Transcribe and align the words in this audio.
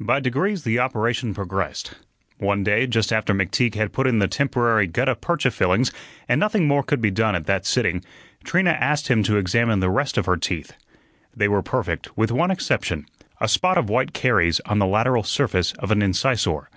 By 0.00 0.18
degrees 0.18 0.64
the 0.64 0.80
operation 0.80 1.32
progressed. 1.34 1.94
One 2.38 2.64
day, 2.64 2.84
just 2.88 3.12
after 3.12 3.32
McTeague 3.32 3.76
had 3.76 3.92
put 3.92 4.08
in 4.08 4.18
the 4.18 4.26
temporary 4.26 4.88
gutta 4.88 5.14
percha 5.14 5.52
fillings 5.52 5.92
and 6.28 6.40
nothing 6.40 6.66
more 6.66 6.82
could 6.82 7.00
be 7.00 7.12
done 7.12 7.36
at 7.36 7.46
that 7.46 7.64
sitting, 7.64 8.04
Trina 8.42 8.70
asked 8.72 9.06
him 9.06 9.22
to 9.22 9.36
examine 9.36 9.78
the 9.78 9.88
rest 9.88 10.18
of 10.18 10.26
her 10.26 10.36
teeth. 10.36 10.72
They 11.32 11.46
were 11.46 11.62
perfect, 11.62 12.16
with 12.18 12.32
one 12.32 12.50
exception 12.50 13.06
a 13.40 13.46
spot 13.46 13.78
of 13.78 13.88
white 13.88 14.12
caries 14.12 14.58
on 14.66 14.80
the 14.80 14.84
lateral 14.86 15.22
surface 15.22 15.70
of 15.74 15.92
an 15.92 16.02
incisor. 16.02 16.68